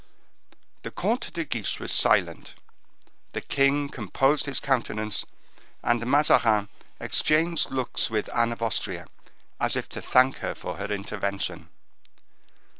[0.81, 2.55] The Comte de Guiche was silent:
[3.33, 5.25] the king composed his countenance,
[5.83, 9.05] and Mazarin exchanged looks with Anne of Austria,
[9.59, 11.69] as if to thank her for her intervention.